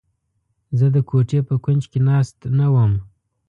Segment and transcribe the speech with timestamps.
[0.77, 2.91] زه د کوټې په کونج کې ناست نه وم.